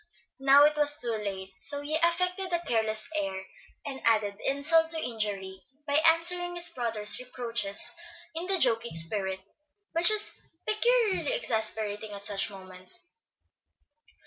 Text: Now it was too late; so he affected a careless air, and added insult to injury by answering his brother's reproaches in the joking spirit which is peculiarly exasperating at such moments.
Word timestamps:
Now 0.39 0.63
it 0.65 0.75
was 0.77 0.97
too 0.97 1.11
late; 1.11 1.51
so 1.57 1.81
he 1.81 1.95
affected 1.95 2.51
a 2.51 2.65
careless 2.65 3.07
air, 3.15 3.45
and 3.85 4.01
added 4.03 4.39
insult 4.43 4.89
to 4.89 4.97
injury 4.99 5.61
by 5.85 5.97
answering 6.07 6.55
his 6.55 6.69
brother's 6.69 7.19
reproaches 7.19 7.93
in 8.33 8.47
the 8.47 8.57
joking 8.57 8.95
spirit 8.95 9.41
which 9.91 10.09
is 10.09 10.33
peculiarly 10.65 11.33
exasperating 11.33 12.13
at 12.13 12.23
such 12.25 12.49
moments. 12.49 13.03